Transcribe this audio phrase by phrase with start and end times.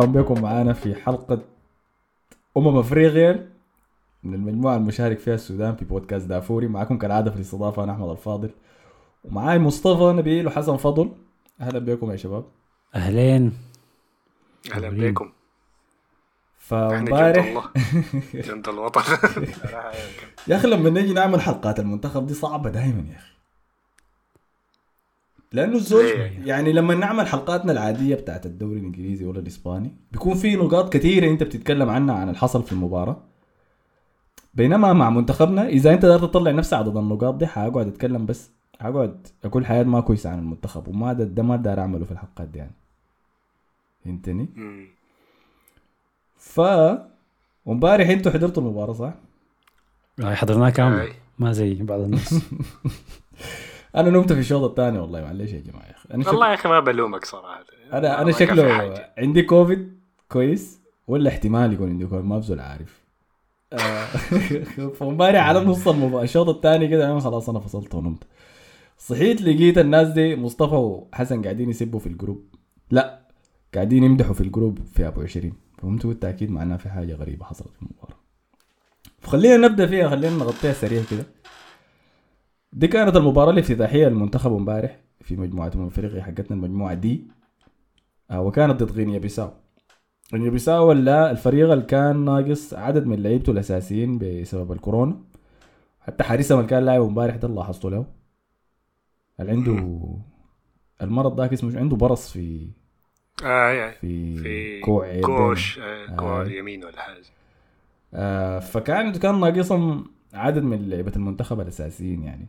[0.00, 1.38] مرحبا بكم معانا في حلقة
[2.56, 3.50] أمم أفريقيا
[4.22, 6.68] من المجموعة المشارك فيها السودان في بودكاست دافوري.
[6.68, 8.50] معكم كالعادة في الاستضافة أنا أحمد الفاضل.
[9.24, 11.12] ومعاي مصطفى نبيل وحسن فضل.
[11.60, 12.44] أهلا بكم يا شباب.
[12.94, 13.52] أهلين.
[14.72, 15.12] أهلا أهلين.
[15.14, 15.24] بكم.
[15.24, 15.34] إحنا
[16.58, 17.72] فامبارح
[18.34, 19.00] جند الوطن.
[20.48, 23.29] يا أخي لما نجي نعمل حلقات المنتخب دي صعبة دائما يا أخي.
[25.52, 26.06] لأنه الزول؟
[26.44, 31.42] يعني لما نعمل حلقاتنا العادية بتاعت الدوري الإنجليزي ولا الإسباني بيكون في نقاط كثيرة أنت
[31.42, 33.16] بتتكلم عنها عن الحصل في المباراة
[34.54, 38.50] بينما مع منتخبنا إذا أنت قدرت تطلع نفس عدد النقاط دي حقعد أتكلم بس
[38.80, 42.48] حقعد أقول حياة ما كويسة عن المنتخب وما ده, ده ما دار أعمله في الحلقات
[42.48, 42.72] دي يعني
[44.04, 44.48] فهمتني؟
[46.36, 46.60] ف
[47.66, 49.14] وإمبارح أنتوا حضرتوا المباراة صح؟
[50.22, 51.08] آه، حضرناه كامل.
[51.38, 52.34] ما زي بعض الناس
[53.96, 56.08] أنا نمت في الشوط الثاني والله معلش يا جماعة يا أخي.
[56.14, 56.28] أنا شك...
[56.28, 57.64] والله يا أخي ما بلومك صراحة.
[57.92, 58.94] أنا أنا شكله.
[59.18, 63.00] عندي كوفيد كويس ولا احتمال يكون عندي كوفيد؟ ما بزول عارف.
[63.72, 64.04] آه،
[64.98, 68.24] فامبارح على نص المباراة الشوط الثاني كده أنا خلاص أنا فصلت ونمت.
[68.98, 72.44] صحيت لقيت الناس دي مصطفى وحسن قاعدين يسبوا في ال group.
[72.90, 73.20] لا
[73.74, 77.44] قاعدين يمدحوا في ال group في أبو 20 فهمت قلت أكيد معناها في حاجة غريبة
[77.44, 78.20] حصلت في المباراة.
[79.20, 81.24] فخلينا نبدأ فيها خلينا نغطيها سريع كده.
[82.72, 87.26] دي كانت المباراة الافتتاحية للمنتخب امبارح في مجموعة أمم افريقيا حقتنا المجموعة دي
[88.30, 89.50] آه وكانت ضد غينيا بيساو
[90.32, 95.20] غينيا بيساو ولا الفريق اللي كان ناقص عدد من لعيبته الأساسيين بسبب الكورونا
[96.00, 98.06] حتى حارسهم اللي كان لاعب امبارح ده لاحظته له
[99.40, 99.98] اللي عنده
[101.02, 102.68] المرض ذاك اسمه؟ عنده برص في
[103.44, 105.20] آه يعني في, في كوع.
[105.20, 106.42] كوش آه، كوع آه.
[106.42, 107.22] اليمين ولا حاجة
[108.14, 112.48] آه فكان كان ناقصهم عدد من لعيبة المنتخب الأساسيين يعني.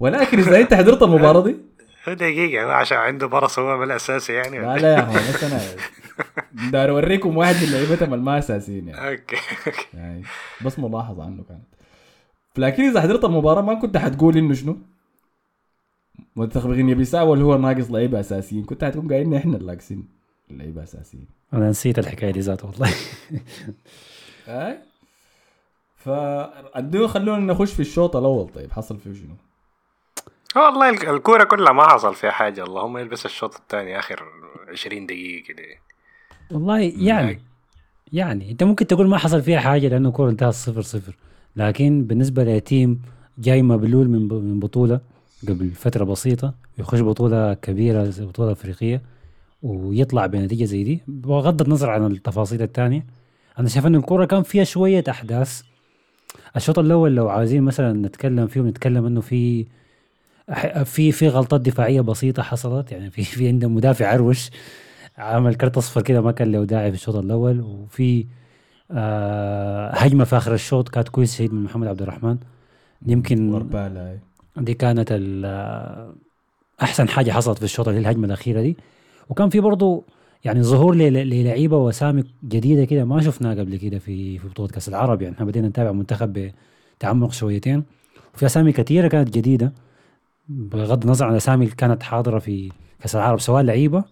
[0.00, 1.56] ولكن إذا أنت حضرت المباراة دي
[2.08, 4.58] هو دقيقة ما عشان عنده برص هو من الأساسي يعني.
[4.58, 5.60] لا لا يا اخوان بس أنا
[6.70, 9.10] دار أوريكم واحد من لعيبتهم اللي ما أساسيين يعني.
[9.10, 9.36] أوكي
[9.94, 10.22] يعني
[10.64, 11.62] بس ملاحظة عنه كانت.
[12.56, 14.78] لكن إذا حضرت المباراة ما كنت حتقول إنه شنو؟
[16.36, 18.64] منتخب غينيا بيساو اللي هو ناقص لعيبة أساسيين.
[18.64, 20.08] كنت حتكون قايلين إحنا اللي ناقصين
[20.50, 21.26] لعيبة أساسيين.
[21.52, 22.94] أنا نسيت الحكاية دي ذاته والله.
[26.06, 28.48] اي فادوا خلونا نخش في الشوط الأول.
[28.48, 29.34] طيب حصل فيه شنو؟
[30.56, 32.64] والله ال- الكورة كلها ما حصل فيها حاجة.
[32.64, 34.22] اللهم يلبس الشوط الثاني آخر
[34.72, 35.62] 20 دقيقة كده.
[36.50, 37.40] والله يعني
[38.12, 41.16] يعني أنت ممكن تقول ما حصل فيها حاجة لأنه الكورة انتهت صفر صفر.
[41.56, 43.02] لكن بالنسبة لتيم
[43.38, 45.00] جاي مبلول من ب- من بطولة
[45.48, 49.02] قبل فترة بسيطة يخش بطولة كبيرة زي بطولة أفريقية
[49.62, 51.00] ويطلع بنتيجة زي دي.
[51.08, 53.06] بغض النظر عن التفاصيل الثانية
[53.58, 55.62] أنا شايف إن الكورة كان فيها شوية أحداث
[56.56, 59.66] الشوط الأول لو عايزين مثلا نتكلم فيه ونتكلم إنه في
[60.84, 64.50] في في غلطات دفاعية بسيطة حصلت يعني في في عندنا مدافع عروش
[65.18, 68.26] عمل كرت أصفر كده ما كان له داعي في الشوط الأول وفي
[68.90, 72.38] آه هجمة في آخر الشوط كانت كويس شديد من محمد عبد الرحمن
[73.06, 73.54] يمكن
[73.96, 74.20] أي.
[74.56, 75.08] دي كانت
[75.44, 76.14] آه،
[76.82, 78.76] أحسن حاجة حصلت في الشوط اللي هي الهجمة الأخيرة دي
[79.28, 80.04] وكان في برضه
[80.44, 85.22] يعني ظهور للعيبة واسامي جديدة كده ما شفناها قبل كده في في بطوله كاس العرب
[85.22, 85.34] يعني.
[85.34, 86.50] إحنا بدينا نتابع منتخب
[86.98, 87.84] بتعمق شويتين.
[88.34, 89.72] وفي اسامي كثيره كانت جديدة.
[90.48, 94.04] بغض النظر عن الاسامي اللي كانت حاضرة في كأس العرب سواء لعيبة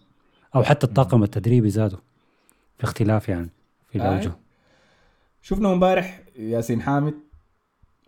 [0.54, 1.98] أو حتى الطاقم التدريبي ذاته.
[2.78, 3.48] في اختلاف يعني
[3.88, 4.08] في آي.
[4.08, 4.32] الأوجه.
[5.42, 7.14] شفنا امبارح ياسين حامد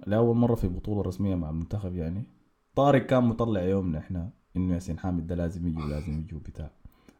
[0.07, 2.25] لأول مرة في بطولة رسمية مع المنتخب يعني.
[2.77, 6.71] طارق كان مطلع يومنا إحنا إنه ياسين حامد ده لازم يجي ولازم يجي وبتاع.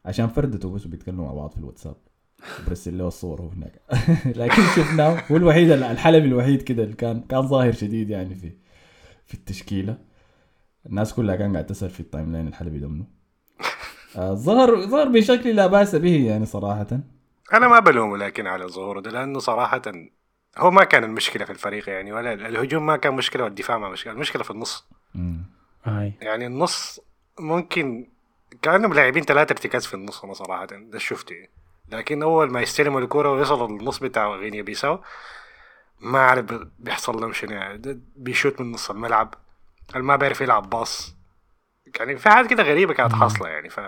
[0.05, 1.95] عشان فردته بس بيتكلموا مع بعض في الواتساب.
[2.67, 3.81] برسل له الصور هو هناك.
[4.39, 8.51] لكن شفناه هو الوحيد الحلبي الوحيد كده اللي كان كان ظاهر شديد يعني في
[9.25, 9.97] في التشكيلة.
[10.85, 13.05] الناس كلها كان قاعد تسأل في ال timeline الحلبي ده منو
[14.17, 16.87] آه، ظهر ظهر بشكل لا بأس به يعني صراحة.
[17.53, 19.81] أنا ما بلومه لكن على ظهوره ده لأنه صراحة
[20.57, 24.13] هو ما كان المشكلة في الفريق يعني ولا الهجوم ما كان مشكلة والدفاع ما مشكلة
[24.13, 24.87] المشكلة في النص.
[26.21, 26.99] يعني النص
[27.39, 28.07] ممكن
[28.63, 31.35] كانوا لاعبين ثلاثة ارتكاز في النص أنا صراحة ده شفته
[31.91, 34.99] لكن أول ما يستلموا الكرة ويصلوا للنص بتاع غينيا بيساو
[35.99, 36.45] ما عارف
[36.79, 37.51] بيحصل لهم شنو.
[37.51, 39.33] يعني ده بيشوت من نص الملعب
[39.95, 41.15] ما بيعرف يلعب باص.
[41.99, 43.79] يعني في حاجات كده غريبة كانت حاصلة يعني ف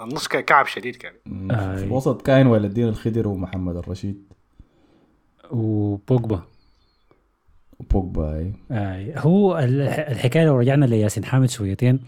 [0.00, 1.14] النص كان كعب شديد كان.
[1.50, 1.76] آي.
[1.76, 4.32] في الوسط كاين ولد الدين الخضر ومحمد الرشيد.
[5.50, 6.42] وبوجبا.
[7.80, 8.52] وبوجبا إي.
[8.70, 9.18] آه.
[9.18, 12.00] هو ال- الحكاية لو رجعنا لياسين حامد شويتين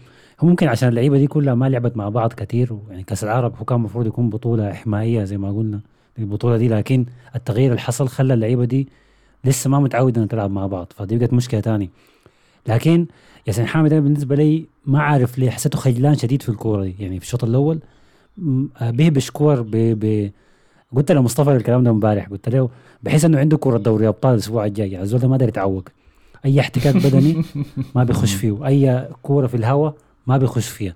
[0.43, 3.77] ممكن عشان اللعيبة دي كلها ما لعبت مع بعض كتير يعني كأس العرب هو كان
[3.77, 5.79] المفروض يكون بطولة حمائيه زي ما قلنا
[6.19, 7.05] البطولة دي لكن
[7.35, 8.87] التغيير اللي حصل خلى اللعيبة دي
[9.45, 11.89] لسه ما متعودة إنها تلعب مع بعض فدي بقت مشكلة تاني.
[12.67, 13.05] لكن
[13.47, 17.19] ياسين حامد أنا بالنسبة لي ما عارف ليه حسيته خجلان شديد في الكورة دي يعني
[17.19, 17.79] في الشوط الأول
[18.81, 19.71] آه، بيهبش كور ب...
[19.71, 20.31] ب...
[20.95, 22.69] قلت لمصطفى الكلام ده امبارح قلت له
[23.03, 25.89] بحيث إنه عنده كره دوري أبطال الأسبوع الجاي يعني الزول ده ما قادر يتعوق.
[26.45, 27.43] أي احتكاك بدني
[27.95, 29.95] ما بيخش فيه اي كورة في الهواء
[30.27, 30.95] ما بيخش فيها.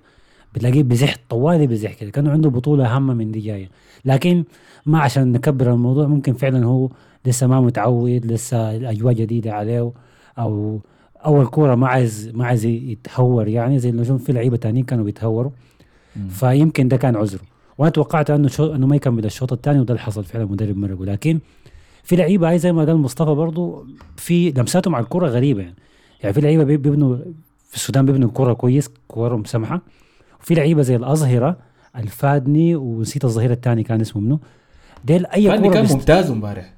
[0.54, 3.68] بتلاقيه بزح طوالي بزح كده كأنه عنده بطولة هامة من دي جاية.
[4.04, 4.44] لكن
[4.86, 6.88] ما عشان نكبر الموضوع ممكن فعلا هو
[7.26, 9.92] لسه ما متعود لسه الأجواء جديدة عليه
[10.38, 10.80] أو
[11.26, 15.50] اول كوره ما عايز ما عايز يتهور يعني زي النجوم في لعيبة تانيين كانوا بيتهوروا.
[16.28, 17.40] فيمكن ده كان عذره.
[17.78, 21.04] وأنا توقعت إنه شو إنه ما يكمل الشوط الثاني وده اللي حصل فعلا المدرب مرقه
[21.04, 21.38] لكن
[22.02, 23.86] في لعيبة زي ما قال مصطفى برضو
[24.16, 25.74] في لمساتهم على الكره غريبة يعني.
[26.22, 27.16] يعني في لعيبة بي- بيبنوا
[27.74, 29.80] في السودان بيبنوا الكره كويس كورهم سمحه
[30.40, 31.56] وفي لعيبة زي الاظهره
[31.96, 34.38] الفادني ونسيت الظهير الثاني كان اسمه منو
[35.04, 36.72] ديل أي كوره كان بيست- ممتاز امبارح.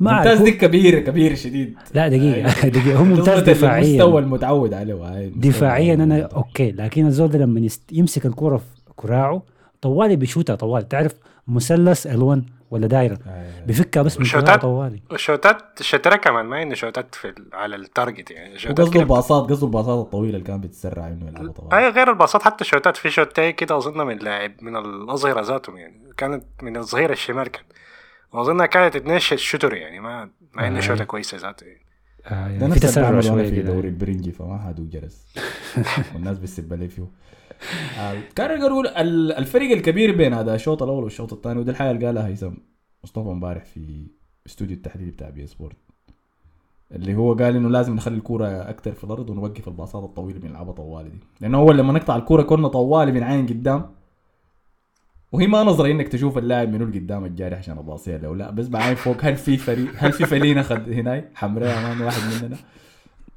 [0.00, 0.42] ما ممتاز.
[0.42, 1.74] دي كبير كبير شديد.
[1.94, 2.68] لا دقيقة.
[2.68, 2.98] دقيقة.
[2.98, 4.04] هو ممتاز المستوى دفاعيا.
[4.18, 4.94] المتعود عليه.
[4.94, 6.20] المستوى دفاعيا أنا.
[6.22, 6.70] okay.
[6.70, 8.64] لكن الزول ده لما يمسك الكوره في
[8.96, 9.42] كراعه
[9.80, 11.14] طوالي بيشوتها طوالي تعرف
[11.48, 13.64] مثلث L one؟ ولا دايرة؟ هاي.
[13.66, 14.62] بيفكها بس من وشوتات.
[14.62, 15.02] طوالي.
[15.12, 18.58] الشوتات الشترة كمان ما إنه شوتات في على ال target يعني.
[18.58, 19.02] شوتات كده.
[19.02, 22.96] الباصات قصده الباصات الطويلة اللي كان بتسرع إنه يلعبها أي غير الباصات حتى الشوتات.
[22.96, 26.00] في شوتاي كده أظن من لاعب من الاظهره ذاتهم يعني.
[26.16, 27.62] كانت من الظهير الشمال كان.
[28.32, 30.00] واظنها كانت اتنين ش- شتر يعني.
[30.00, 30.80] ما ما إنه آه.
[30.80, 31.80] شوطه كويسة ذاته يعني.
[32.26, 35.26] آه يعني في تسرع شوية في دوري البرنجي فما حدو جرس
[36.14, 37.02] والناس بتسب لي فيه.
[37.02, 37.47] آه،
[38.36, 42.26] كان أقول ال- الفرق الكبير بين هذا الشوط الأول والشوط الثاني ودي الحاجة اللي قالها
[42.26, 42.52] هيثم
[43.04, 44.06] مصطفى امبارح في
[44.46, 45.76] استوديو التحليل بتاع beIN Sports
[46.92, 51.08] اللي هو قال إنه لازم نخلي الكورة أكثر في الأرض ونوقف الباصات الطويلة بنلعبها طوالي
[51.10, 51.18] دي.
[51.40, 53.90] لأنه اول لما نقطع الكورة كنا طوالي بنعاين قدام
[55.32, 58.94] وهي ما نظرة إنك تشوف اللاعب منو قدام الجاري عشان اباصيها له لا بس بعاين
[58.94, 62.56] فوق هل في فريق هل في فنيلة خد هناي؟ حمراء أمام واحد مننا.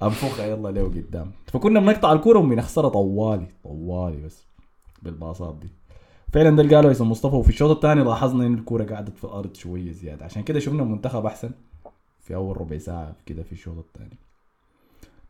[0.04, 4.46] انفخها يلا له قدام فكنا بنقطع الكورة وبنخسرها طوالي طوالي بس
[5.02, 5.70] بالباصات دي.
[6.34, 7.36] فعلا ده اللي قاله اسم مصطفى.
[7.36, 10.26] وفي الشوط الثاني لاحظنا إن الكورة قعدت في الأرض شوية زيادة.
[10.26, 11.52] عشان كده شفنا المنتخب أحسن
[12.20, 14.18] في أول ربع ساعة كده في الشوط الثاني.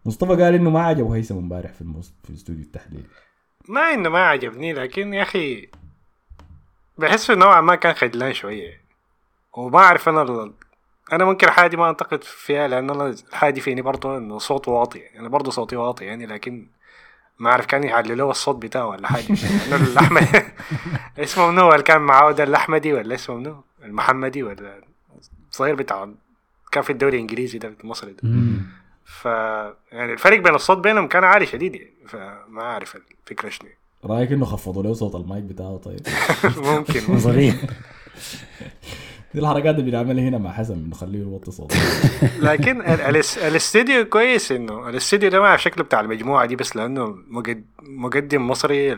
[0.05, 2.13] مصطفى قال إنه ما عجبه هيثم امبارح في المس...
[2.23, 3.05] في استوديو التحليل.
[3.69, 5.69] ما إنه ما عجبني لكن يا أخي
[6.97, 8.81] بحس نوعا ما كان خجلان شوية.
[9.57, 10.53] وما أعرف أنا.
[11.11, 15.01] أنا ممكن حاجة ما انتقد فيها لأن أنا الحاجة فيني برضه انه صوته واطي.
[15.19, 16.67] أنا برضه صوتي واطي يعني لكن
[17.39, 19.25] ما أعرف كان يعللوا الصوت بتاعه ولا حاجة.
[19.69, 20.27] لأنه الاحمد
[21.19, 24.81] اسمه منو؟ اللي كان معاه ده الاحمدي ولا اسمه منو؟ المحمدي ولا
[25.51, 26.09] الصغير بتاع
[26.71, 28.29] كان في الدوري الإنجليزي ده المصري ده.
[29.05, 29.25] ف
[29.91, 33.69] يعني الفرق بين الصوت بينهم كان عالي شديد يعني فما أعرف الفكرة شنو.
[34.05, 35.99] رأيك إنه خفضوا له صوت المايك بتاعه طيب؟
[36.75, 37.55] ممكن نظريا
[39.33, 41.75] دي الحركات اللي بنعملها هنا مع حسن بنخليه يوطي صوته.
[42.51, 46.75] لكن ال- الاس- الاستديو كويس إنه الاستديو ده ما أعرف شكله بتاع المجموعة دي بس
[46.75, 48.95] لأنه مقد- مقدم مصري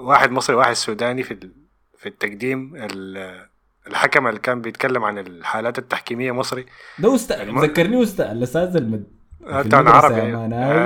[0.00, 1.38] واحد مصري واحد سوداني في
[1.98, 2.72] في التقديم.
[2.76, 3.48] ال-
[3.86, 6.66] الحكم اللي كان بيتكلم عن الحالات التحكيمية مصري.
[6.98, 7.32] ده أست...
[7.32, 8.20] الم- ذكرني أست...
[8.20, 9.04] الاساتذه المد...
[9.46, 10.20] آه، بتاع العربي،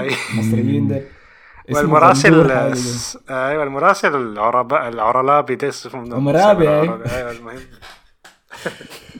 [0.00, 0.10] أي.
[0.34, 1.02] المصريين ده.
[1.74, 2.50] والمراسل
[3.30, 6.68] أيوه المراسل العرباء العرلابي ده اسمه؟ عمرابي،.
[6.68, 7.58] أيوه المهم.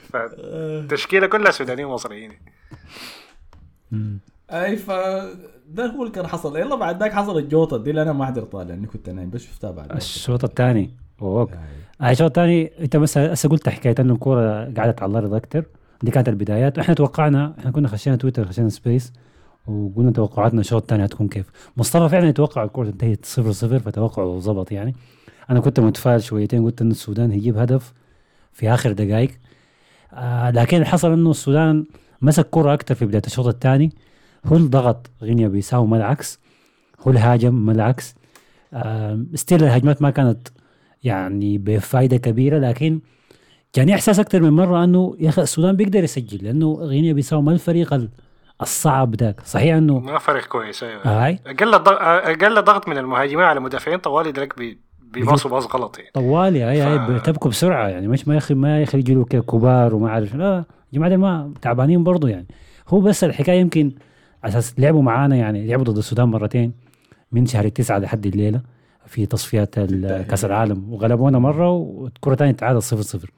[0.09, 2.31] فالتشكيله كلها سودانيين ومصريين.
[4.49, 4.91] أي ف
[5.69, 6.57] ده هو اللي كان حصل.
[6.57, 9.29] يلا بعد ذاك حصل الجوطة دي اللي أنا ما حضرتها لأني كنت نايم.
[9.29, 9.91] بس شفتها بعد.
[9.91, 10.95] الشوط الثاني.
[11.21, 11.51] أوك.
[12.03, 15.65] الشوط الثاني أنت بس هسه قلت حكاية إنه الكورة قعدت على الأرض أكثر
[16.03, 16.79] دي كانت البدايات.
[16.79, 19.13] إحنا توقعنا إحنا كنا خشينا تويتر خشينا سبيس
[19.67, 21.51] وقلنا توقعاتنا الشوط الثاني هتكون كيف.
[21.77, 24.95] مصطفى فعلا يتوقع الكورة تنتهي 0 0 فتوقعه ظبط يعني.
[25.49, 27.93] أنا كنت متفائل شويتين قلت انه السودان هيجيب هدف.
[28.53, 29.31] في آخر دقائق.
[30.13, 31.85] آه لكن اللي حصل إنه السودان
[32.21, 33.91] مسك كرة أكثر في بداية الشوط الثاني.
[34.45, 36.39] هو اللي ضغط غينيا بيساو ما العكس
[37.01, 38.15] هو اللي هاجم ما العكس
[38.73, 40.47] آه ستيل الهجمات ما كانت
[41.03, 42.99] يعني بفائده كبيرة لكن
[43.75, 47.51] جاني إحساس أكثر من مرة إنه يا أخي السودان بيقدر يسجل لأنه غينيا بيساو ما
[47.51, 48.09] الفريق ال-
[48.61, 49.41] الصعب ذاك.
[49.45, 51.01] صحيح إنه ما فريق كويس أيوه.
[51.25, 51.39] هاي.
[51.47, 54.79] أقل ضغط أقل ضغط من المهاجمين على المدافعين طوالي دلك بي
[55.13, 56.09] بيباصوا باص غلط يعني.
[56.13, 58.07] طوالي هاي هاي ف- بيرتبكوا بسرعة يعني.
[58.07, 62.03] مش ما يا أخي ما يا أخي يجوا كبار وما عارف لا جماعة ما تعبانين
[62.03, 62.45] برضه يعني.
[62.89, 63.91] هو بس الحكاية يمكن
[64.43, 65.67] أساس لعبوا معانا يعني.
[65.67, 66.73] لعبوا ضد السودان مرتين
[67.31, 68.61] من شهر التسعة لحد الليلة
[69.05, 70.21] في تصفيات التأهيل.
[70.23, 70.93] كأس العالم.
[70.93, 73.31] وغلبونا مرة والكره ثانية تعادل 0 0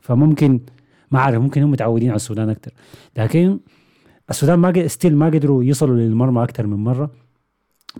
[0.00, 0.60] فممكن
[1.10, 2.70] ما عارف ممكن هم متعودين على السودان أكثر
[3.16, 3.58] لكن
[4.30, 7.10] السودان ما still ما قدروا يصلوا للمرمى أكثر من مرة.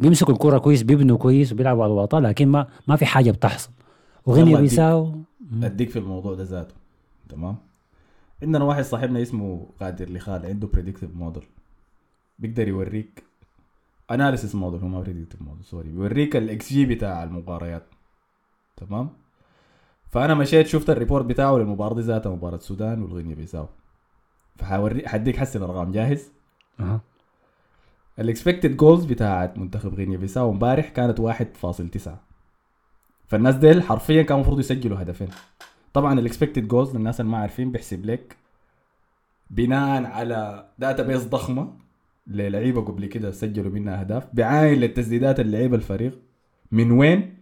[0.01, 3.71] بيمسكوا الكرة كويس بيبنوا كويس وبيلعبوا على الواطه لكن ما ما في حاجة بتحصل.
[4.27, 4.61] وغينيا أديك.
[4.61, 5.15] بيساو.
[5.63, 6.75] أديك في الموضوع ده ذاته.
[7.29, 7.57] تمام؟
[8.43, 11.43] عندنا واحد صاحبنا اسمه قادر لخال عنده predictive model
[12.39, 13.23] بيقدر يوريك
[14.11, 17.87] analysis model هو ما predictive model sorry بيوريك الاكس جي بتاع المباريات.
[18.77, 19.09] تمام؟
[20.11, 23.67] فأنا مشيت شفت ال report بتاعه للمباراة دي ذاتها مباراة السودان والغينيا بيساو.
[24.57, 26.31] فحوريك حديك هسع الأرقام جاهز؟
[26.81, 27.01] أها.
[28.19, 32.11] ال expected goals بتاعت منتخب غينيا بيساو امبارح كانت 1.9
[33.27, 35.29] فالناس ديل حرفيا كان المفروض يسجلوا هدفين.
[35.93, 38.37] طبعا ال expected goals للناس اللي ما عارفين بيحسب لك
[39.51, 41.73] بناء على database ضخمة
[42.27, 46.19] للعيبة قبل كده سجلوا منها أهداف بيعاين للتسديدات اللعيبة الفريق.
[46.73, 47.35] من وين؟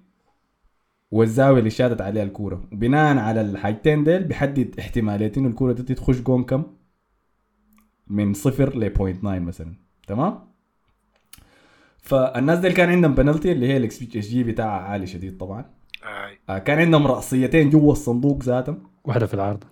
[1.10, 2.64] والزاوية اللي شاتت عليها الكورة.
[2.72, 6.64] وبناء على الحاجتين ديل بيحدد احتماليه انه الكورة دي تخش جون كم؟
[8.06, 9.74] من صفر ل 0.9 مثلا.
[10.06, 10.55] تمام؟
[12.06, 15.64] فالناس ديل كان عندهم بنالتي اللي هي الإكس جي بتاعها عالي شديد طبعا.
[16.48, 18.78] آه، كان عندهم رأسيتين جوا الصندوق ذاتهم.
[19.04, 19.64] واحدة في العرض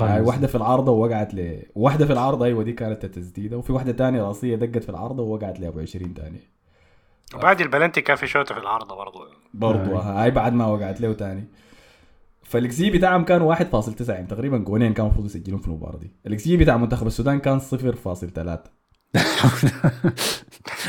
[0.00, 3.56] آه واحدة في العارضة ووقعت ل واحدة في العارضة أيوه دي كانت التسديدة.
[3.58, 6.40] وفي واحدة تانية رأسية دقت في العارضة ووقعت ل أبو 20 تاني
[7.34, 9.20] وبعد البلنتي كان في شوطة في العارضة برضه
[9.54, 10.22] برضو آه.
[10.22, 11.44] هاي بعد ما وقعت له تاني.
[12.42, 16.10] فالإكس جي بتاعهم كان 1.9 يعني تقريبا جونين كانوا المفروض يسجلون في المباراة دي.
[16.26, 18.81] الإكس جي بتاع منتخب السودان كان 0.3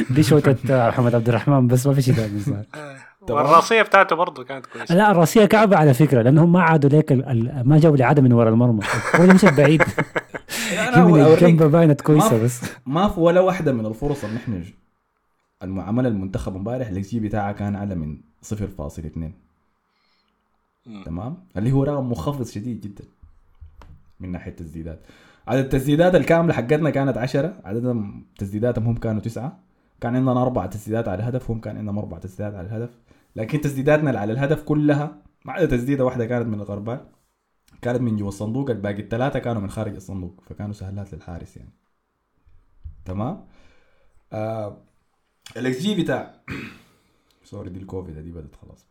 [0.10, 0.56] دي شوطه
[0.88, 2.64] محمد عبد الرحمن بس ما في شيء ثاني صار.
[3.28, 3.46] تمام.
[3.46, 4.96] والراسيه بتاعته برضه كانت كويسة.
[4.96, 7.12] لا الراسيه كعبة على فكرة لأنهم ما عادوا ليك
[7.66, 8.84] ما جابوا الاعاده من ورا المرمى.
[9.16, 9.84] هو اللي مشى بعيد.
[10.98, 12.62] الجنب باينت كويسة ما- بس.
[12.86, 14.64] ما في ولا واحدة من الفرص اللي نحن
[15.64, 18.56] العملها المنتخب امبارح الاكس جي بتاعها كان أعلى من 0.2
[20.86, 21.04] مم.
[21.06, 23.04] تمام؟ اللي هو رقم منخفض شديد جدا
[24.20, 25.00] من ناحية التسديدات.
[25.48, 29.60] عدد التسديدات الكاملة حقتنا كانت 10 عددهم تسديداتهم هم كانوا تسعة.
[30.02, 32.90] كان عندنا أربع تسديدات على الهدف هم كان عندهم أربع تسديدات على الهدف.
[33.36, 37.06] لكن تسديداتنا على الهدف كلها ما عدا تسديدة واحدة كانت من الغربال
[37.82, 38.70] كانت من جوا الصندوق.
[38.70, 41.74] الباقي الثلاثة كانوا من خارج الصندوق فكانوا سهلات للحارس يعني.
[43.06, 43.46] تمام؟
[44.34, 44.78] آه
[45.58, 46.34] الاكس جي بتاع
[47.44, 48.86] sorry دي الكوفيد دي بدت خلاص.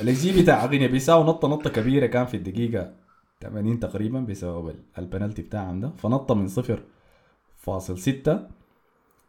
[0.00, 3.03] الاكس جي بتاع غينيا بيساو نطة نطة كبيرة كان في الدقيقة
[3.48, 5.90] 80 تقريبا بسبب ال- البنالتي بتاعهم ده.
[5.98, 8.38] فنط من 0.6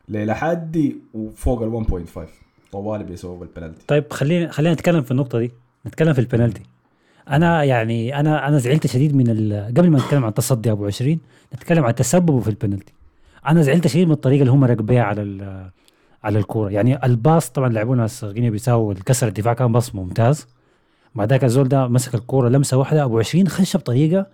[0.10, 2.20] لحد وفوق ال 1.5
[2.72, 3.86] طوالي بسبب البنالتي.
[3.88, 5.52] طيب خلينا خلينا نتكلم في النقطة دي.
[5.88, 6.62] نتكلم في البنالتي.
[7.30, 11.20] أنا يعني أنا أنا زعلت شديد من ال- قبل ما نتكلم عن تصدي أبو 20
[11.56, 12.94] نتكلم عن تسببه في البنالتي.
[13.48, 15.70] أنا زعلت شديد من الطريقة اللي هم ركبوا بيها على ال-
[16.24, 16.70] على الكورة.
[16.70, 20.48] يعني الباص طبعا لعبوا ناس غينيا بيساو كسر الدفاع كان باص ممتاز.
[21.16, 24.28] بعد ذاك الزول ده مسك الكورة لمسة واحدة أبو 20 خش بطريقه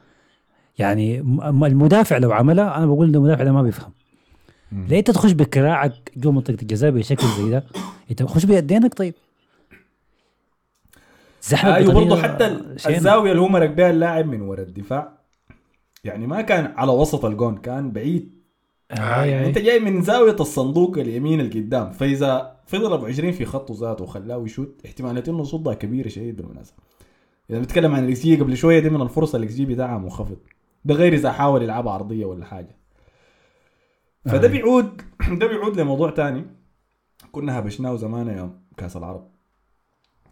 [0.80, 3.92] يعني المدافع لو عملها أنا بقول ده المدافع ده ما بيفهم.
[4.72, 7.64] ليه أنت تخش بكراعك جوا منطقة الجزاء بشكل زي ده؟
[8.12, 9.14] أنت خش بيدينك طيب.
[11.44, 12.48] زحمة أيوه برضه حتى.
[12.90, 15.12] الزاوية اللي هو مرق بها اللاعب من ورا الدفاع
[16.04, 18.41] يعني ما كان على وسط الجون كان بعيد.
[18.92, 23.46] آه يعني انت يعني جاي من زاوية الصندوق اليمين القدام فإذا فضل أبو 20 في
[23.46, 26.78] خطه ذاته وخلاه يشوت احتمالية إنه يصدها كبيره شديد بالمناسبة.
[27.50, 30.38] إذا بنتكلم عن الإكس جي قبل شوية دي من الفرص الإكس جي بتاعها منخفض
[30.86, 32.78] ده غير إذا حاول يلعبها عرضية ولا حاجة.
[34.26, 34.52] فده آه.
[34.52, 35.02] بيعود
[35.40, 36.46] ده بيعود لموضوع تاني
[37.32, 39.32] كنا هبشناه زمان يوم كأس العرب.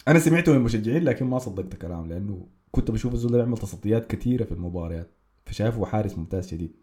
[0.07, 4.43] أنا سمعته من مشجعين لكن ما صدقت كلام لأنه كنت بشوف الزول بيعمل تصديات كثيرة
[4.43, 5.11] في المباريات
[5.45, 6.75] فشايفه حارس ممتاز شديد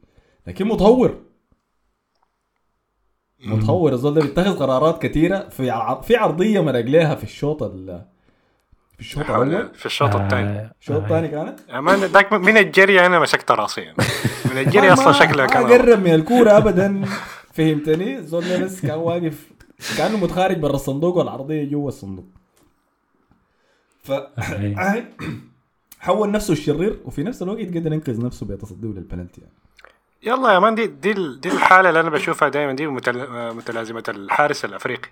[0.46, 1.18] لكن متهور.
[3.44, 8.04] متهور الزول ده بيتخذ قرارات كثيره في ع- في عرضية مرق لها في الشوط ال-
[8.94, 11.04] في الشوط الأول في الشوط الثاني آه، الشوط آه.
[11.04, 13.96] الثاني كانت أمان ذاك من الجري أنا مسكت راسي يعني.
[14.52, 17.04] من الجري أصلا شكله ما كان قرب من الكورة ابدا
[17.52, 19.50] فهمتني الزول ده بس كان واقف
[19.98, 22.24] كأنه متخارج برا الصندوق والعرضية جوا الصندوق
[24.02, 25.04] ف آه.
[26.00, 29.52] حول نفسه الشرير وفي نفس الوقت قدر ينقذ نفسه بتصديه للبنالتي يعني.
[30.22, 33.26] يلا يا مان دي دي, دي الحالة اللي أنا بشوفها دائما دي متل...
[33.54, 35.08] متلازمة الحارس الأفريقي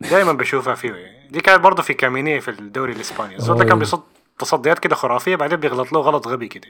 [0.00, 1.28] دائما بشوفها فيه يعني.
[1.30, 3.78] دي كانت برضه في كامينيه في الدوري الإسباني الزول ده كان.
[3.78, 4.00] بيصد
[4.38, 6.66] تصديات كده خرافية بعدين بيغلط له غلط غبي كده.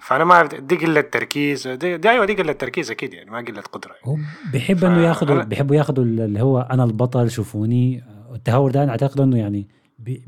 [0.00, 3.38] فأنا ما اعرف دي قلة تركيز دي, دي أيوه دي قلة تركيز أكيد يعني ما
[3.38, 4.02] قلة قدرة يعني.
[4.04, 4.16] هو
[4.52, 9.20] بيحب ف- انه ياخذوا بيحبوا ياخذوا اللي هو أنا البطل شوفوني التهور ده أنا أعتقد
[9.20, 9.68] إنه يعني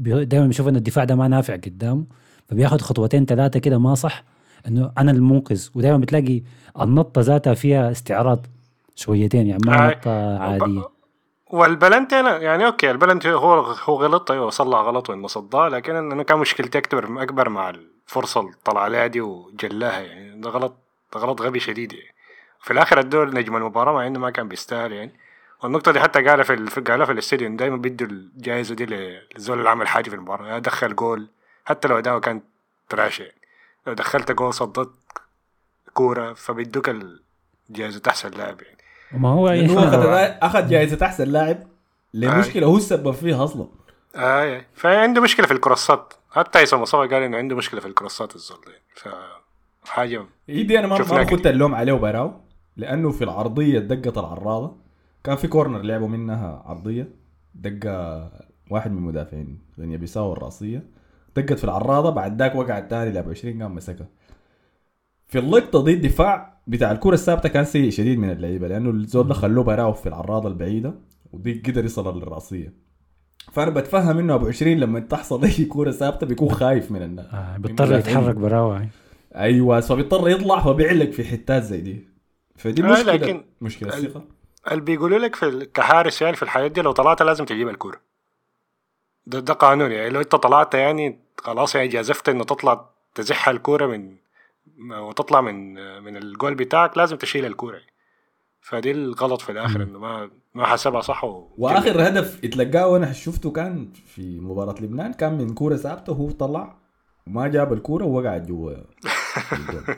[0.00, 2.04] دائما بيشوف إن الدفاع ده ما نافع قدامه
[2.49, 4.25] فبياخذ خطوتين ثلاثة كده ما صح
[4.69, 5.69] إنه أنا المنقذ.
[5.75, 6.42] ودائما بتلاقي
[6.81, 8.47] النطة ذاتها فيها استعراض
[8.95, 9.95] شويتين يعني ما آي.
[9.95, 10.83] نطة عادية.
[11.50, 15.95] والبلنتي أنا يعني okay ال penalty هو هو غلط أيوه صلح غلط وإنه صداه لكن
[15.97, 20.75] إنه كان مشكلتي أكبر أكبر مع الفرصة اللي طلع عليها دي وخلاها يعني ده غلط
[21.14, 22.14] ده غلط غبي شديد يعني.
[22.61, 25.12] في الآخر ادوه نجم المباراة مع إنه ما كان بيستاهل يعني.
[25.62, 29.71] والنقطة دي حتى قالها في ال- قالها في الاستديو دايما بيدوا الجائزة دي للزول اللي
[29.71, 31.28] عمل حاجة في المباراة دخل جول
[31.64, 32.40] حتى لو أداؤه كان
[32.88, 33.33] تراش يعني
[33.86, 34.90] لو دخلت جول صدت
[35.94, 36.90] كورة فبيدوك
[37.70, 38.78] الجائزة أحسن لاعب يعني.
[39.12, 40.06] ما هو لأنه هو اخذ
[40.46, 41.66] أخذ جائزه أحسن لاعب
[42.14, 43.66] لمشكلة هو السبب فيها أصلا.
[44.16, 46.14] آه فعنده مشكلة في الكروسات.
[46.30, 49.08] حتى هيثم مصطفى قال إنه عنده مشكلة في الكروسات الزول ده ف
[49.84, 51.24] حاجة هي دي أنا ما.
[51.24, 52.32] كنت اللوم عليه براو
[52.76, 54.76] لأنه في العرضية دقت العراضه
[55.24, 57.08] كان في كورنر لعبوا منها عرضية
[57.54, 58.30] دقة
[58.70, 60.82] واحد من المدافعين غينيا بيساو الرأسية.
[61.36, 64.06] دقت في العراضة بعد ذاك وقع الثاني لعب 20 قام مسكها
[65.26, 69.34] في اللقطة دي الدفاع بتاع الكرة الثابتة كان سيء شديد من اللعيبة لأنه الزول ده
[69.34, 70.94] خلوه براو في العراضة البعيدة
[71.32, 72.72] ودي قدر يصل للرأسية.
[73.52, 77.56] فأنا بتفهم إنه أبو 20 لما تحصل أي كوره ثابتة بيكون خايف من الناس آه
[77.56, 78.88] بيضطر يتحرك براوة.
[79.36, 82.08] أيوه فبيضطر يطلع فبيعلق في حتات زي دي.
[82.56, 84.24] فدي آه، مشكلة لكن مشكلة ال- الثقة.
[84.70, 88.00] اللي بيقولوا لك في كحارس يعني في الحياة دي لو طلعت لازم تجيب الكورة
[89.26, 93.86] ده ده قانون يعني لو انت طلعت يعني خلاص يعني جازفت انه تطلع تزح الكورة
[93.86, 94.16] من
[94.90, 97.92] وتطلع من من الجول بتاعك لازم تشيل الكورة يعني.
[98.60, 101.48] فدي الغلط في الآخر إنه ما ما حسبها صح و...
[101.58, 106.76] وآخر هدف اتلقاه وأنا شفته كان في مباراة لبنان كان من كورة ثابتة وهو طلع
[107.26, 108.72] وما جاب الكورة ووقعت جوا
[109.52, 109.84] الجول.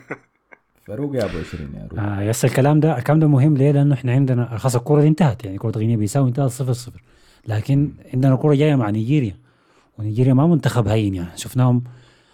[0.87, 3.93] فاروق يا أبو 20 يا روق آه يس الكلام ده الكلام ده مهم ليه؟ لأنه
[3.93, 7.01] إحنا عندنا خلاص الكورة دي انتهت يعني كورة غينيا بيساو انتهت 0 0
[7.47, 9.35] لكن عندنا كوره جاية مع نيجيريا
[9.99, 11.29] ونيجيريا ما منتخب هين يعني.
[11.35, 11.83] شفناهم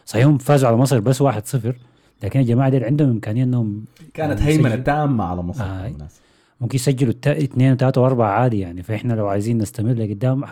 [0.05, 1.75] صحيح هم فازوا على مصر بس 1 0
[2.23, 5.63] لكن الجماعه دي عندهم إمكانية إنهم كانت يسجل- تامة على مصر.
[5.63, 5.87] آه.
[5.87, 6.21] الناس.
[6.61, 8.83] ممكن يسجلوا اثنين وثلاثه وأربعة عادي يعني.
[8.83, 10.43] فإحنا لو عايزين نستمر لقدام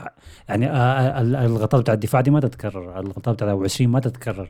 [0.50, 3.00] يعني آه، آه، ال- الغلطات بتاع الدفاع دي ما تتكرر.
[3.00, 4.50] الغلطات بتاع ابو 20 ما تتكرر.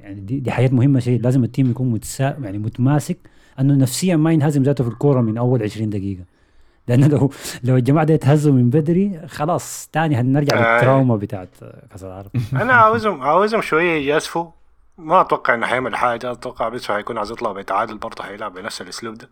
[0.00, 1.20] يعني دي, دي حاجات مهمة شيء.
[1.20, 3.18] لازم التيم يكون متسا يعني متماسك
[3.60, 6.24] إنه نفسيا ما ينهزم ذاته في الكورة من أول 20 دقيقة.
[6.88, 7.30] لأنه لو
[7.64, 10.74] لو الجماعة دي يتهزوا من بدري خلاص تاني هنرجع آه.
[10.74, 11.48] للتراوما بتاعت
[11.90, 12.30] كأس العالم.
[12.62, 14.50] أنا عاوزهم عاوزهم شوية يجازفوا
[14.98, 16.32] ما أتوقع إنه حيعمل حاجة.
[16.32, 19.30] أتوقع بس حيكون عايز يطلع بتعادل برضه حيلعب بنفس الأسلوب ده.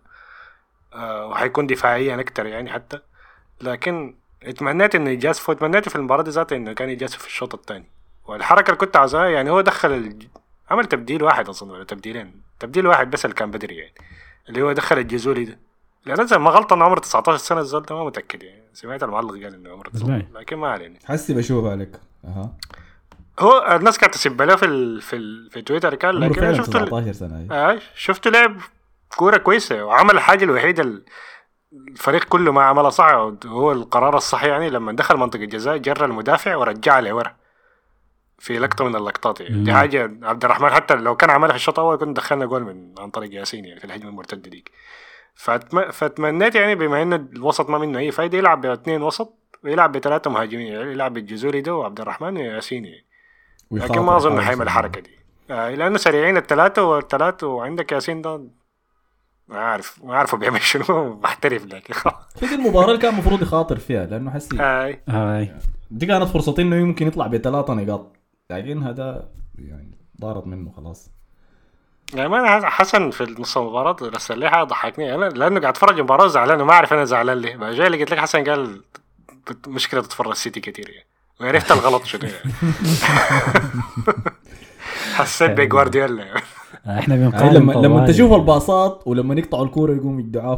[0.95, 2.99] آه وحيكون دفاعيا أكتر يعني حتى.
[3.60, 5.54] لكن اتمنيت إنه يجازفوا.
[5.54, 7.86] اتمنيت في المباراة دي ذاتها إنه كان يجازف في الشوط الثاني
[8.26, 10.25] والحركة اللي كنت عاوزها يعني هو دخل الج...
[10.71, 13.95] عمل تبديل واحد أظن ولا تبديلين؟ تبديل واحد بس اللي كان بدري يعني.
[14.49, 15.58] اللي هو دخل الجزولي ده.
[16.06, 18.63] لأن زي ما غلط انه عمره 19 سنة الزول ده ما متأكد يعني.
[18.73, 20.99] سمعت المعلق قال إنه عمره 19 لكن ما علينا.
[21.04, 21.91] حسي بشوف عليك.
[22.25, 22.52] أها.
[23.41, 26.84] هو الناس كانت تسب له في ال في ال في تويتر كان لكن أنا شفته
[26.84, 27.47] 19 سنة.
[27.52, 28.56] آه شفته لعب
[29.17, 31.04] كورة كويسة وعمل الحاجة الوحيدة ال-
[31.89, 33.06] الفريق كله ما عملها صح
[33.47, 37.34] هو القرار الصح يعني لما دخل منطقة الجزاء جرى المدافع ورجعه لورا
[38.39, 39.65] في لقطة من اللقطات يعني.
[39.65, 39.73] دي.
[39.73, 43.10] حاجة عبد الرحمن حتى لو كان عملها في الشوط الأول كنا دخلنا جول من عن
[43.10, 44.71] طريق ياسين يعني في الهجمة المرتدة ديك.
[45.41, 45.91] فأتم...
[45.91, 50.67] فأتمنيت يعني بما إن الوسط ما منه أي فايدة يلعب باثنين وسط ويلعب بثلاثة مهاجمين
[50.67, 53.07] يعني يلعب بالجزوري ده وعبد الرحمن وياسين يعني.
[53.71, 54.63] ويخاطر لكن ما أظن حيعمل.
[54.63, 55.11] الحركة دي.
[55.50, 58.45] آه لأنه سريعين الثلاثة والثلاثة وعندك ياسين ده
[59.49, 61.95] ما عارف ما عارف هو بيعمل شنو محترف لكن
[62.37, 65.03] في دي المباراة اللي كان المفروض يخاطر فيها لأنه حسي هاي.
[65.09, 65.55] هاي.
[65.91, 68.17] دي كانت فرصتي إنه يمكن يطلع بثلاثة نقاط.
[68.50, 71.11] لكن هذا يعني ضارت منه خلاص.
[72.15, 75.15] يعني ما أنا حسن في نص المباراه رسل لي حاجة ضحكني.
[75.15, 77.57] أنا لأنه قاعد اتفرج المباراه زعلان وما أعرف أنا زعلان ليه.
[77.57, 78.83] بقى جاي لقيت لك حسن قال
[79.67, 81.07] مشكلة تتفرج السيتي كتير يعني.
[81.41, 82.53] وعرفت الغلط شنو يعني.
[85.15, 86.41] حسيت بجوارديولا يعني.
[86.87, 88.07] آه، إحنا بنقارن لما لما.
[88.07, 90.57] تشوف الباصات ولما يقطعوا الكورة يقوم يدعوا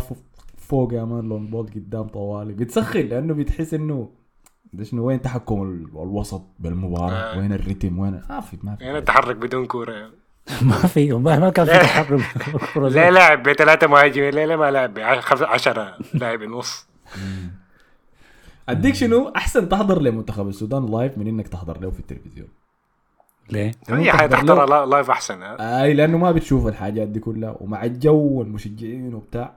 [0.59, 2.53] فوق يا مان لون بول قدام طوالي.
[2.53, 4.11] بتسخن لأنه بتحس إنه
[4.73, 7.39] ده شنو وين تحكم ال- الوسط بالمباراة؟ آه.
[7.39, 8.85] وين الريتم؟ وين؟ ما في ما في.
[8.85, 10.13] يعني تحرك بدون كورة يعني.
[10.63, 12.21] ما في والله ما كان في تحرك
[12.55, 16.87] الكرة ليه لاعب بثلاثة مهاجمين ليه ليه ما لاعب بعشرة لاعب نص.
[18.69, 22.49] أديك شنو؟ أحسن تحضر لمنتخب السودان live من إنك تحضر له في التلفزيون.
[23.51, 27.57] ليه؟ هي حاجة تحضرها لا- live أحسن ها؟ أي لأنه ما بتشوف الحاجات دي كلها
[27.61, 29.55] ومع الجو والمشجعين وبتاع.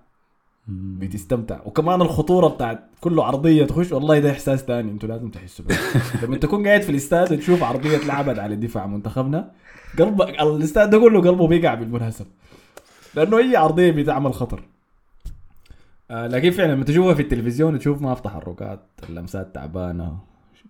[0.68, 1.60] بتستمتع.
[1.66, 5.76] وكمان الخطورة بتاعت كله عرضية تخش والله ده إحساس ثاني أنتوا لازم تحسوا به
[6.24, 9.52] لما تكون قاعد في الاستاد وتشوف عرضية لعبت على دفاع منتخبنا
[10.00, 12.28] قلبك الاستاد ده كله قلبه بيقع بالمناسبه
[13.16, 14.64] لأنه أي عرضية بتعمل خطر.
[16.12, 20.18] آه لكن فعلا لما تشوفها في التلفزيون تشوف ما في تحركات اللمسات تعبانة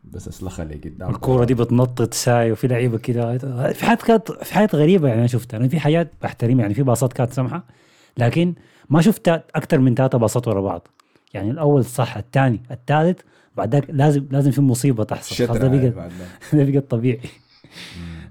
[0.03, 1.09] بس أسلخها اللي قدام.
[1.09, 3.37] الكورة دي بتنطط ساي وفي لعيبة كده.
[3.73, 5.57] في حاجات كانت في حاجات غريبة يعني أنا شفتها.
[5.57, 7.63] أنا في حاجات بحترمها يعني في باصات كانت سمحة
[8.17, 8.53] لكن
[8.89, 10.87] ما شفت أكثر من ثلاثة باصات ورا بعض.
[11.33, 13.19] يعني الأول صح الثاني الثالث
[13.57, 15.47] بعد ذاك لازم لازم في مصيبة تحصل.
[15.47, 16.09] خلاص ده بقى
[16.53, 16.63] ده.
[16.63, 17.19] بقى طبيعي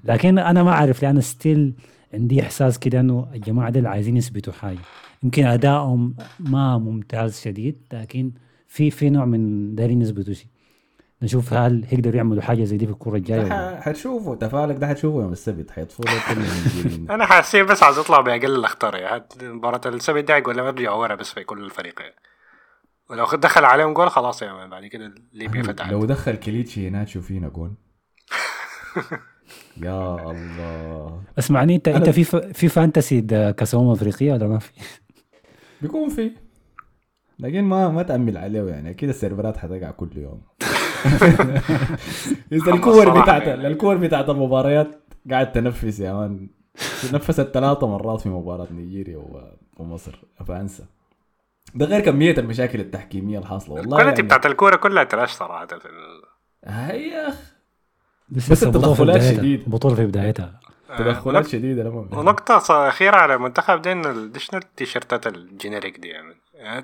[0.05, 1.75] لكن أنا ما أعرف لأن ستيل
[2.15, 4.79] عندي إحساس كده إنه الجماعة دول عايزين يثبتوا حاجة.
[5.23, 8.31] يمكن أدائهم ما ممتاز شديد لكن
[8.69, 10.47] في في نوع من دايرين يثبتوا شيء.
[11.23, 13.71] نشوف هل هيقدروا يعملوا حاجة زي دي في الكورة الجاية ولا لا.
[13.71, 17.11] ده ح- حتشوفوا تفالك ده حتشوفه يوم السبت حيطفوا له كل المنجيلين.
[17.15, 21.15] أنا حاسين بس عايز اطلع بأقل الأخطار يعني مباراة السبت ده ولا ما ارجع ورا
[21.15, 22.15] بس في كل الفريق يعني.
[23.11, 27.07] ولو دخل عليهم جول خلاص يا مان بعد كده ليبيا فتحت لو دخل كليتشي هناك
[27.09, 27.75] فينا جول
[29.83, 32.37] يا الله اسمعني انت انت في ف...
[32.37, 34.71] في fantasy ده كاس امم افريقيا ولا ما في؟
[35.83, 36.31] بيكون في
[37.39, 40.43] لكن ما ما تأمل عليه يعني أكيد ال server ات حتقع كل يوم
[42.53, 43.49] إذا الكور بتاعت.
[43.49, 46.49] الكور بتاعت المباريات قاعد تنفّس يا man.
[47.11, 49.23] تنفست ثلاثة مرات في مباراة نيجيريا
[49.77, 50.85] ومصر فأنسى.
[51.75, 55.67] ده غير كمية المشاكل التحكيمية الحاصلة والله ال quality يعني بتاعت الكورة كلها تراش صراحة.
[55.67, 56.23] في ال...
[56.65, 57.27] هي
[58.29, 59.33] بس, بس التدخلات بدايتها.
[59.37, 59.61] شديد.
[59.61, 60.61] البطولة في بدايتها.
[60.99, 66.09] تدخلات شديدة لما ونقطة أخيرة على المنتخب دي إن ال- دي شنو التيشيرتات الجينيريك دي
[66.09, 66.35] يعني؟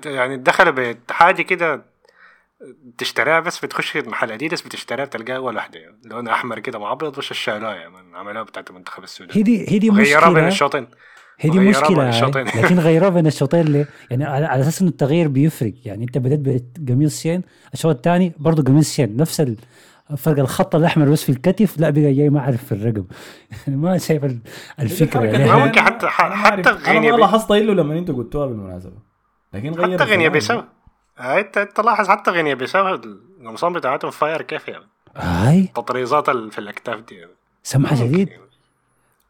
[0.05, 1.81] يعني دخلوا بحاجة كده
[2.97, 7.17] تشتريها بس بتخش محل اديداس بتشتريها بتلقاها اول واحدة يعني لون أحمر كده مع ابيض
[7.17, 10.87] وش الشالوها يعني عملوها بتاعت المنتخب السوداني هي دي هي دي غيرها بين مشكلة الشوطين
[11.39, 12.41] هي دي وغيرها بين مشكلة.
[12.55, 12.63] هاي.
[12.63, 17.21] لكن غيروها بين الشوطين ليه؟ يعني على, أساس انه التغيير بيفرق يعني أنت بدأت بقميص
[17.21, 17.41] شين
[17.73, 19.57] الشوط الثاني برضه قميص شين نفس ال-
[20.17, 23.05] فرق الخط الأحمر بس في الكتف لا بقى جاي ما أعرف في الرقم
[23.67, 24.39] يعني ما شايف ال-
[24.79, 26.69] الفكرة يعني ما أنا- ممكن حتى- حتى.
[26.69, 28.93] غينيا أنا ما بي- لاحظت الا لما أنتوا قلتوها بالمناسبة
[29.53, 30.29] لكن غير حتى غينيا.
[30.29, 30.63] بيساو
[31.21, 34.85] انت انت لاحظ حتى غينيا بيساو القمصان بتاعتهم fire كيف يعني.
[35.15, 37.31] هاي؟ التطريزات ال- في الأكتاف دي يعني.
[37.63, 38.29] سمحة شديد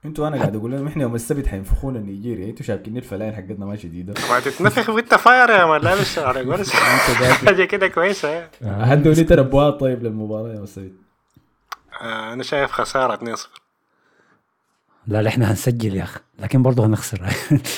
[0.05, 3.75] أنتوا أنا قاعد أقول لهم إحنا يوم السبت حينفخونا نيجيريا أنتوا شاكين الفنلات حقتنا ما
[3.75, 5.81] شديده ما تتنفخ وانت fire يا man.
[5.81, 6.63] لابس على
[7.45, 8.49] حاجة كده كويسة يعني.
[8.61, 10.91] أدوا لي توقعات طيب للمباراة يوم السبت
[12.01, 13.39] آه، أنا شايف خسارة 2-0
[15.07, 16.19] لا لا إحنا هنسجل يا أخي.
[16.39, 17.21] لكن برضه هنخسر.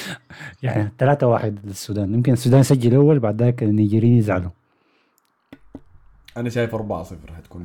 [0.63, 2.13] يعني 3 واحد للسودان.
[2.13, 4.49] يمكن السودان يسجل أول بعد ذاك النيجيريين يزعلوا.
[6.37, 7.63] أنا شايف 4 0 حتكون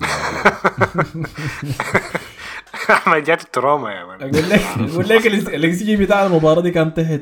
[2.91, 4.61] احمد جات التروما يا مان أقول لك
[4.93, 7.21] أقول لك الاكس جي بتاع المباراة دي كان تحت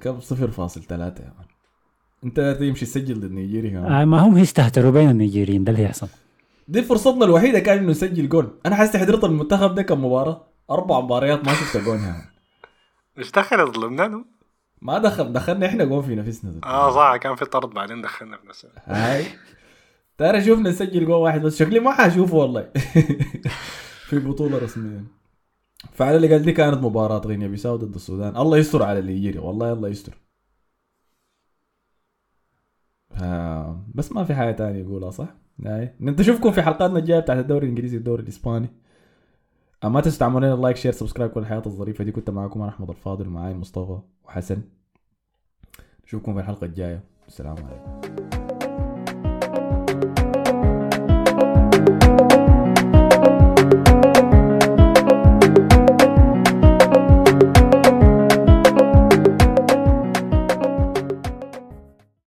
[0.00, 0.32] كم؟ 0.3
[0.92, 1.46] يا مان
[2.24, 6.08] أنت تمشي تسجل ضد نيجيريا كمان آه ما هم يستهتروا بين النيجيريين ده اللي يحصل.
[6.68, 8.50] دي فرصتنا الوحيدة كان إنه نسجل جول.
[8.66, 12.14] أنا حاسس حضرت المنتخب ده كم مباراه أربع مباريات ما شفت مان
[13.16, 14.24] مش دخل ظلمنا
[14.82, 16.60] ما دخل دخلنا إحنا جول في نفسنا.
[16.64, 19.26] آه صح كان في طرد بعدين دخلنا في نفسه هاي.
[20.18, 21.58] ترى شوفنا نسجل جول واحد بس.
[21.58, 22.72] شكلي ما حاشوفه والله.
[24.08, 25.04] في بطولة رسميا
[25.92, 28.36] فعلى اللي قال دي كانت مباراة غينيا بيساو ضد السودان.
[28.36, 29.38] الله يستر على اللي يجري.
[29.38, 30.18] والله الله يستر.
[33.22, 35.28] آه بس ما في حاجة تانية يقولها صح؟
[35.66, 35.94] هاي.
[36.00, 38.68] نشوفكم في حلقاتنا الجاية بتاعت الدوري الإنجليزي والدوري الإسباني.
[39.84, 42.12] ما تنسوا تعملوا لنا like share subscribe كل الحياة الظريفة دي.
[42.12, 44.62] كنت معكم أنا أحمد الفاضل ومعاي مصطفى وحسن.
[46.04, 47.00] نشوفكم في الحلقة الجاية.
[47.28, 48.39] السلام عليكم.